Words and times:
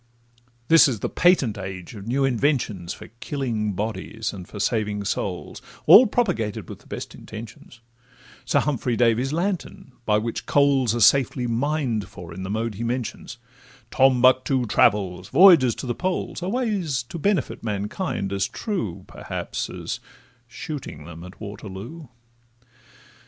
This 0.67 0.87
is 0.87 1.01
the 1.01 1.09
patent 1.09 1.59
age 1.59 1.93
of 1.93 2.07
new 2.07 2.25
inventions 2.25 2.91
For 2.91 3.09
killing 3.19 3.73
bodies, 3.73 4.33
and 4.33 4.47
for 4.47 4.59
saving 4.59 5.03
souls, 5.03 5.61
All 5.85 6.07
propagated 6.07 6.67
with 6.67 6.79
the 6.79 6.87
best 6.87 7.13
intentions; 7.13 7.81
Sir 8.43 8.61
Humphry 8.61 8.95
Davy's 8.97 9.31
lantern, 9.31 9.91
by 10.07 10.17
which 10.17 10.47
coals 10.47 10.95
Are 10.95 10.99
safely 11.01 11.45
mined 11.45 12.07
for 12.07 12.33
in 12.33 12.41
the 12.41 12.49
mode 12.49 12.73
he 12.73 12.83
mentions, 12.83 13.37
Tombuctoo 13.91 14.65
travels, 14.67 15.29
voyages 15.29 15.75
to 15.75 15.85
the 15.85 15.93
Poles, 15.93 16.41
Are 16.41 16.49
ways 16.49 17.03
to 17.03 17.19
benefit 17.19 17.63
mankind, 17.63 18.33
as 18.33 18.47
true, 18.47 19.03
Perhaps, 19.05 19.69
as 19.69 19.99
shooting 20.47 21.05
them 21.05 21.23
at 21.23 21.39
Waterloo. 21.39 22.07